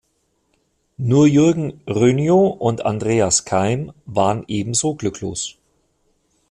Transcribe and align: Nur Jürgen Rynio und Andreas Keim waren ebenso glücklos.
Nur 0.97 1.27
Jürgen 1.27 1.79
Rynio 1.85 2.47
und 2.47 2.87
Andreas 2.87 3.45
Keim 3.45 3.91
waren 4.07 4.45
ebenso 4.47 4.95
glücklos. 4.95 5.57